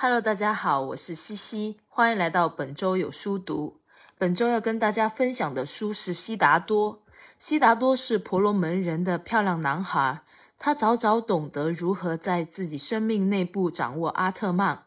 [0.00, 3.80] Hello，大家好，我是西西，欢迎来到本周有书读。
[4.16, 6.98] 本周要跟大家分享的书是《悉达多》。
[7.36, 10.22] 悉达多是婆罗门人的漂亮男孩，
[10.56, 14.84] 他早早懂得如何在自己生命内部掌握阿特曼，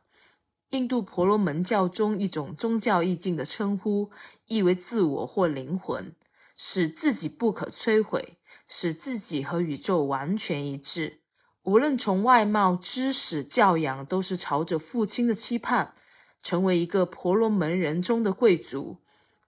[0.69, 4.11] 印度婆罗门教中一种宗教意境的称呼，
[4.45, 6.15] 意为自我或灵魂，
[6.55, 11.20] 使自己不可摧毁，使自己和宇宙完全一致。
[11.63, 15.93] 无论从外貌、知识、教养，都是朝着父亲的期盼，
[16.41, 18.97] 成为一个婆罗门人中的贵族。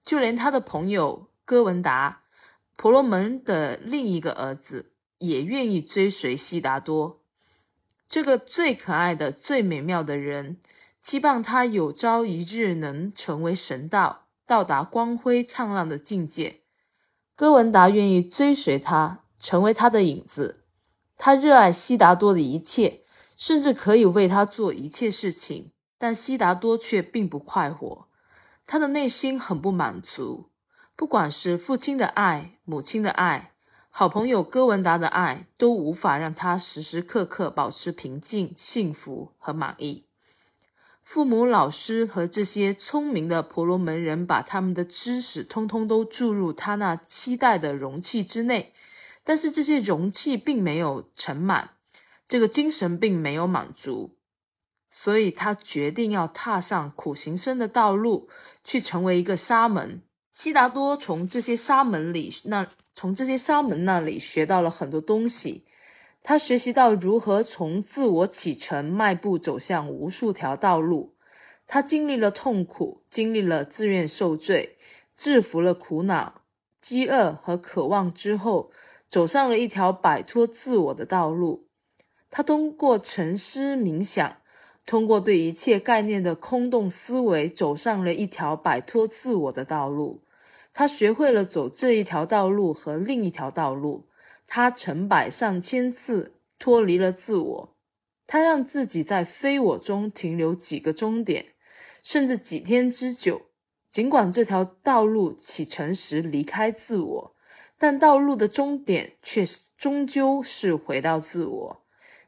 [0.03, 2.23] 就连他的朋友哥文达，
[2.75, 7.21] 婆罗门的另一个儿子，也愿意追随悉达多
[8.07, 10.57] 这个最可爱的、最美妙的人，
[10.99, 16.61] 期望他有朝一日能成为神道，到达光辉灿烂的境界。
[17.35, 20.62] 哥文达愿意追随他，成为他的影子。
[21.25, 22.99] 他热爱悉达多的一切，
[23.37, 28.09] 甚至可以为他做一切事情，但悉达多却并不快活。
[28.67, 30.49] 他的内心很不满足，
[30.97, 33.53] 不管是父亲的爱、母亲的爱、
[33.89, 40.03] 好朋友哥文达的爱，都无法让他时时刻刻保持平静、幸福和满意。
[41.01, 48.73] 父母、老师和这些聪明的婆罗门人把他们的知识通通都注入他那期待的容器之内。
[49.23, 51.71] 但是这些容器并没有盛满，
[52.27, 54.17] 这个精神并没有满足，
[54.87, 58.27] 所以他决定要踏上苦行僧的道路，
[58.63, 60.01] 去成为一个沙门。
[60.29, 65.63] 悉达多从这些沙门里那从这些沙门那里学到了很多东西，
[66.21, 71.15] 他学习到如何从自我启程迈步走向无数条道路。
[71.65, 74.77] 他经历了痛苦，经历了自愿受罪，
[75.13, 76.41] 制服了苦恼、
[76.79, 78.71] 饥饿和渴望之后。
[79.13, 81.67] 走上了一条摆脱自我的道路。
[82.31, 84.37] 他通过沉思冥想，
[84.87, 90.23] 通过对一切概念的空洞思维，走上了一条摆脱自我的道路。
[90.73, 94.07] 他学会了走这一条道路和另一条道路。
[94.47, 97.75] 他成百上千次脱离了自我。
[98.25, 101.53] 他让自己在非我中停留几个终点，
[102.01, 103.43] 甚至几天之久。
[103.87, 107.32] 尽管这条道路启程时离开自我。
[107.77, 109.43] 但道路的终点却
[109.77, 111.79] 终究是回到自我。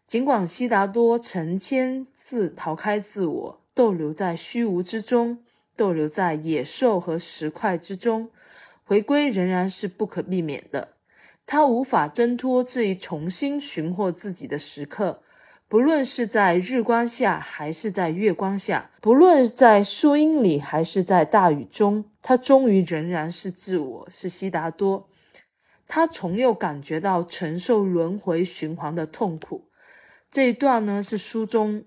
[0.06, 5.40] 尽管悉达多成千次逃开自我，逗留在虚无之中，
[5.76, 8.30] 逗留在野兽和石块之中，
[8.84, 10.90] 回归仍然是不可避免的。
[11.48, 15.22] 他无法挣脱这一重新寻获自己的时刻，
[15.68, 25.10] 不论是在日光下还是在月光下，不论在树荫里还是在大雨中，他终于仍然是自我，是悉达多。
[25.88, 29.70] 他从又感觉到承受轮回循环的痛苦。
[30.32, 31.86] 这一段呢，是书中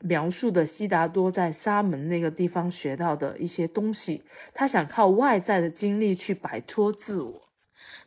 [0.00, 4.22] 描述的悉达多在沙门那个地方学到的一些东西。
[4.54, 7.48] 他想靠外在的经历去摆脱自我。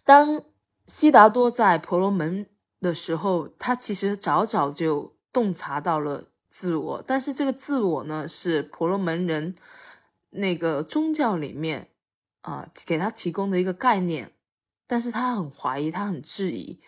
[0.03, 0.43] 当
[0.85, 2.45] 悉达多在婆罗门
[2.79, 9.55] 的时候，他其实早早就洞察到了自我，但是这个自我呢，是婆罗门人
[10.29, 11.89] 那个宗教里面
[12.41, 14.31] 啊给他提供的一个概念。
[14.87, 16.79] 但是他很怀疑，他很质疑。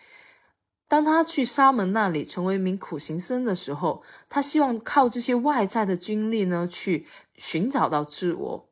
[0.88, 8.70] 当他去沙门那里成为一名苦行僧的时候，他希望靠这些外在的经历呢，去寻找到自我。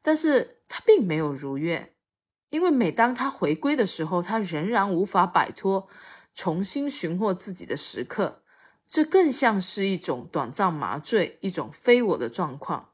[0.00, 1.92] 但是他并没有如愿，
[2.48, 5.86] 因为每当他回归的时候，他仍然无法摆脱
[6.32, 8.42] 重新寻获自己的时刻。
[8.86, 12.89] 这更像是一种短暂麻醉，一种非我的状况。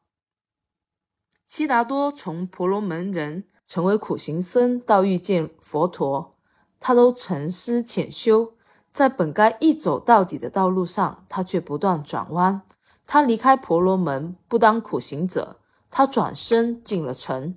[1.46, 3.44] 悉达多从婆罗门人。
[3.68, 6.36] 成为苦行僧到遇见佛陀，
[6.78, 8.54] 他都沉思浅修，
[8.92, 12.62] 在本该一走到底的道路上，他却不断转弯。
[13.08, 15.58] 他离开婆罗门，不当苦行者，
[15.90, 17.56] 他转身进了城，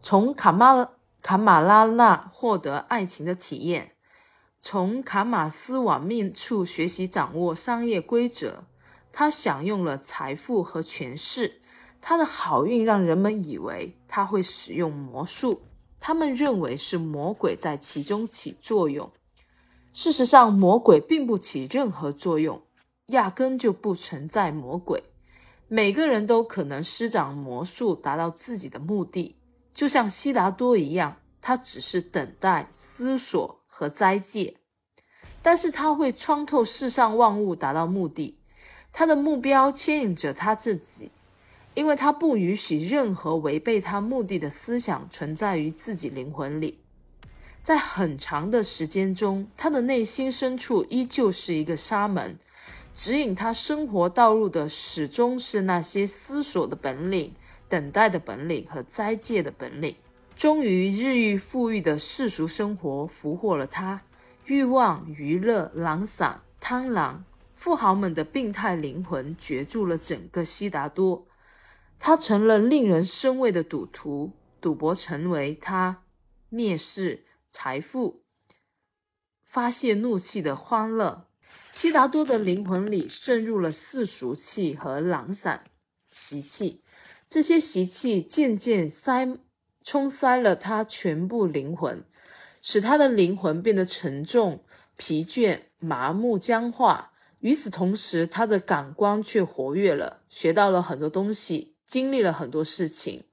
[0.00, 0.90] 从卡马
[1.20, 3.96] 卡马拉那获得爱情的体验，
[4.60, 8.66] 从卡马斯瓦命处学习掌握商业规则。
[9.10, 11.60] 他享用了财富和权势。
[12.04, 15.62] 他的好运让人们以为他会使用魔术，
[16.00, 19.10] 他们认为是魔鬼在其中起作用。
[19.92, 22.60] 事实上，魔鬼并不起任何作用，
[23.06, 25.04] 压根就不存在魔鬼。
[25.68, 29.36] 每个人都可能施展魔术达到自己的目的，
[29.72, 34.56] 就像悉达多一样，他只是等待、思索和斋戒，
[35.40, 38.38] 但是他会穿透世上万物达到目的。
[38.92, 41.12] 他的目标牵引着他自己。
[41.74, 46.78] 因为他不允许任何违背他目的的思想存在于自己灵魂里，
[47.62, 52.36] 在很长的时间中，他的内心深处依旧是一个沙门，
[52.94, 57.32] 指引他生活道路的始终是那些思索的本领、
[57.68, 59.96] 等待的本领和斋戒的本领。
[60.34, 64.02] 终于，日益富裕的世俗生活俘获了他，
[64.44, 67.18] 欲望、娱乐、懒散、贪婪，
[67.54, 71.24] 富豪们的病态灵魂攫住了整个悉达多。
[72.04, 76.02] 他成了令人生畏的赌徒，赌博成为他
[76.50, 78.24] 蔑视财富、
[79.44, 81.28] 发泄怒气的欢乐。
[81.70, 85.66] 悉达多的灵魂里渗入了世俗气和懒散
[86.10, 86.82] 习气，
[87.28, 89.38] 这些习气渐渐塞
[89.84, 92.04] 冲塞了他全部灵魂，
[92.60, 94.64] 使他的灵魂变得沉重、
[94.96, 97.12] 疲倦、麻木、僵化。
[97.38, 101.71] 与此同时，他的感官却活跃了，学到了很多东西。
[101.84, 103.24] 经历了很多事情，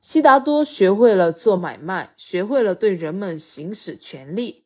[0.00, 4.64] 悉达多学会了做买卖，学会了对人们行使权力，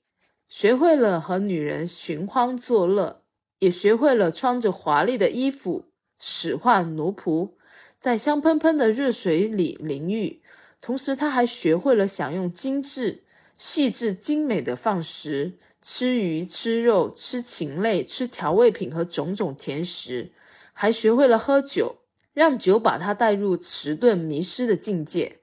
[0.48, 3.22] 学会了和女人寻欢作乐，
[3.58, 7.52] 也学会了穿着华丽的衣服使唤奴仆，
[7.98, 10.42] 在香喷喷的热水里淋浴。
[10.80, 13.24] 同时，他还学会了享用精致、
[13.56, 20.32] 细致、精美的饭食，吃鱼、吃肉、吃禽类、吃调味品和种种甜食，
[20.74, 22.03] 还学会了喝酒。
[22.34, 25.40] 让酒把他带入迟钝迷失的境界。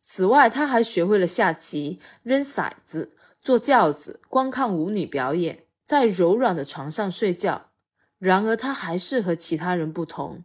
[0.00, 7.70] 此外，他还学会了下棋、扔骰子、坐轿子、观看舞女表演，在柔软的床上睡觉。
[8.18, 10.42] 然而，他还是和其他人不同。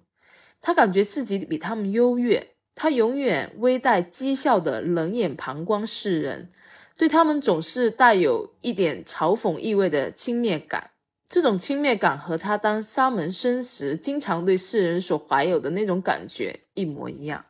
[0.61, 2.51] 他感觉自己比他们优越。
[2.77, 6.51] 他永远微带讥笑的冷眼旁观世人，
[6.97, 10.91] 对他们总是带有一点嘲讽意味的轻蔑感。
[11.27, 17.45] 这种轻蔑感和他当沙门僧时经常对世人所怀有的那种感觉一模一样。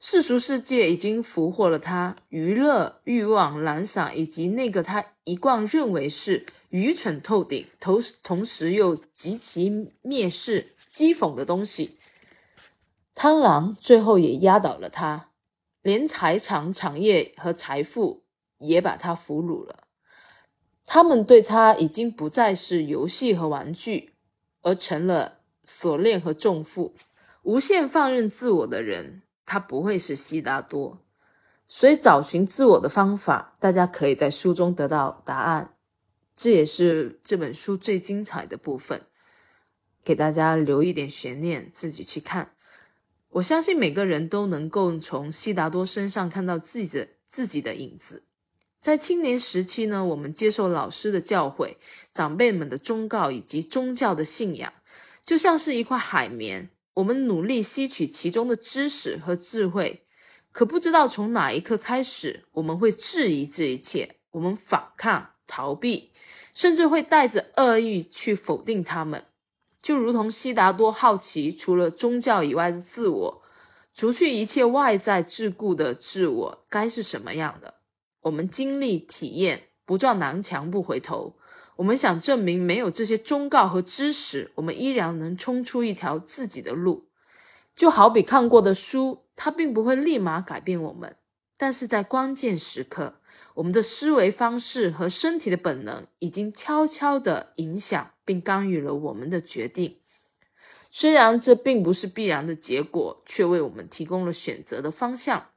[0.00, 9.70] 世俗世界已经俘获了他，娱乐、欲望、懒散，以及那个他一贯认为是愚蠢透顶、同同时又极其
[10.02, 11.98] 蔑视、讥讽的东西。
[13.14, 15.28] 贪婪最后也压倒了他，
[15.82, 18.24] 连财产、产业和财富
[18.58, 19.81] 也把他俘虏了。
[20.84, 24.14] 他们对他已经不再是游戏和玩具，
[24.62, 26.94] 而成了锁链和重负。
[27.42, 30.98] 无限放任自我的人，他不会是悉达多。
[31.66, 35.74] 所以，找寻自我的方法，大家可以在书中得到答案。
[36.36, 39.02] 这也是这本书最精彩的部分，
[40.04, 42.52] 给大家留一点悬念，自己去看。
[43.30, 48.24] 我相信每个人都能够从悉达多身上看到自己的自己的影子。
[48.82, 51.76] 在青年时期呢，我们接受老师的教诲、
[52.10, 54.72] 长辈们的忠告以及宗教的信仰，
[55.24, 60.04] 就像是一块海绵，我们努力吸取其中的知识和智慧。
[60.50, 66.10] 可不知道从哪一刻开始，我们会质疑这一切，我们反抗、逃避，
[66.52, 69.24] 甚至会带着恶意去否定他们。
[69.80, 73.42] 就如同悉达多好奇，除了宗教以外的自我，
[73.94, 77.74] 除去一切外在桎梏的自我，该是什么样的？
[78.22, 81.36] 我们经历体验，不撞南墙不回头。
[81.76, 87.08] 我们想证明，没有这些忠告和知识，我们依然能冲出一条自己的路。
[87.74, 91.16] 就好比看过的书，它并不会立马改变我们，
[91.56, 93.14] 但是在关键时刻，
[93.54, 99.98] 我们的思维方式和身体的本能已经悄悄地影响并干预了我们的决定。
[100.90, 105.48] 虽然这并不是必然的结果，却为我们提供了选择的方向。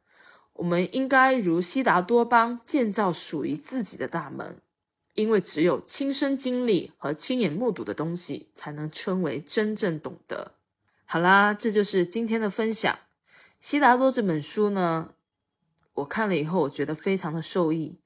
[0.55, 4.61] 我们应该如悉达多般建造属于自己的大门，
[5.13, 10.53] 因为只有亲身经历和亲眼目睹的东西，才能称为真正懂得。
[11.05, 12.97] 好啦，这就是今天的分享。
[13.59, 15.11] 悉达多这本书呢，
[15.95, 17.99] 我看了以后，我觉得非常的受益，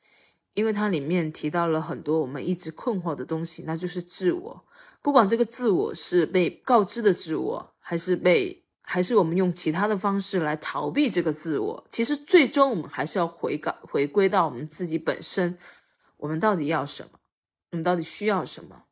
[0.56, 4.66] 因为它里面提到了很多我们一直困惑的东西，那就是自我。
[5.04, 8.64] 不管这个自我是被告知的自我，还是被。
[8.92, 15.56] 还是我们用其他的方式来逃避这个自我，其实最终我们还是要回感回归到我们自己本身，
[16.18, 17.20] 我们到底要什么？
[17.70, 18.86] 我们到底需要什么？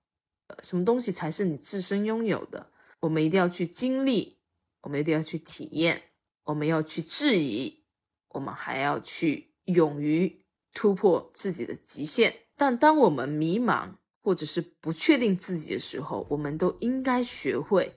[0.62, 2.70] 什么东西才是你自身拥有的？
[3.00, 4.38] 我们一定要去经历，
[4.84, 6.04] 我们一定要去体验，
[6.44, 7.84] 我们要去质疑，
[8.30, 12.42] 我们还要去勇于突破自己的极限。
[12.56, 17.96] 但当我们迷茫或者是不确定自己的时候，我们都应该学会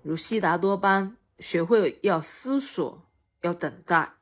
[0.00, 1.18] 如悉达多般。
[1.42, 3.02] 学会要思索，
[3.42, 4.14] 要等待，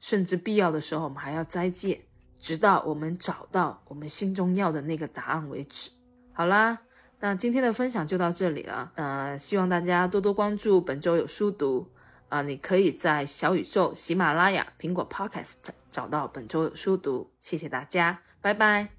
[0.00, 2.04] 甚至必要的时候，我们还要斋戒，
[2.38, 5.92] 直到我们找到我们心中要的那个答案为止。
[6.32, 6.80] 好啦，
[7.20, 8.92] 那今天的分享就到这里了。
[8.96, 11.88] 呃，希望大家多多关注本周有书读
[12.28, 15.54] 啊，你可以在小宇宙、喜马拉雅、苹果 Podcast
[15.88, 17.30] 找到本周有书读。
[17.40, 18.95] 谢谢大家，拜拜。